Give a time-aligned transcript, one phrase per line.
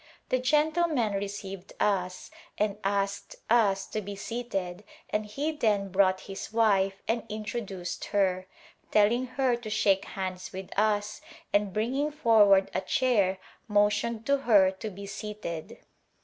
[0.29, 6.51] The gentleman received us and asked us to be seated and he then brought his
[6.51, 8.47] wife and intro duced her,
[8.89, 11.21] telling her to shake hands with us,
[11.53, 13.37] and bringing forward a chair
[13.67, 15.77] motioned to her to be seated.